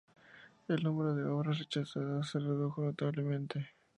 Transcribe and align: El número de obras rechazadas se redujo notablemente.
El 0.67 0.81
número 0.81 1.13
de 1.13 1.25
obras 1.25 1.59
rechazadas 1.59 2.31
se 2.31 2.39
redujo 2.39 2.81
notablemente. 2.81 3.69